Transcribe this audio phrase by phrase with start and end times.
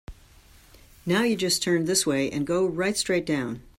[1.05, 3.61] Now you just turn this way and go right straight down.